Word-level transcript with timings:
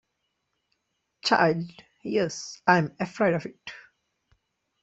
Child, 1.25 1.69
yes, 2.03 2.59
I’m 2.65 2.95
afraid 2.99 3.35
of 3.35 3.45
it. 3.45 3.71